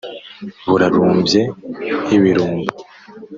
Burarumbye 0.69 1.41
nk’ibirumba 2.03 2.71